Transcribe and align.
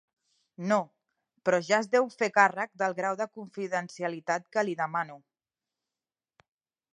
No, 0.69 0.77
però 1.49 1.59
ja 1.67 1.77
es 1.85 1.89
deu 1.95 2.09
fer 2.13 2.29
càrrec 2.37 2.71
del 2.83 2.97
grau 3.01 3.19
de 3.19 3.27
confidencialitat 3.41 4.49
que 4.57 4.65
li 4.67 4.75
demano. 4.81 5.19